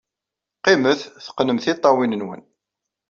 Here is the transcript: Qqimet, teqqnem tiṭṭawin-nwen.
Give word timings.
Qqimet, 0.59 1.01
teqqnem 1.25 1.57
tiṭṭawin-nwen. 1.63 2.41